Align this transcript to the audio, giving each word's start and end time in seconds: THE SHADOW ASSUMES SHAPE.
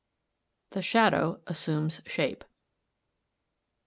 THE 0.71 0.81
SHADOW 0.81 1.41
ASSUMES 1.45 2.01
SHAPE. 2.07 2.43